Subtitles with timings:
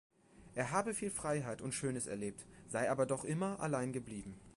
[0.55, 4.35] Er habe viel Freiheit und Schönes erlebt, sei aber doch immer allein geblieben.